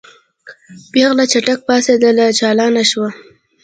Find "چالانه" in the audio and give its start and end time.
2.39-2.83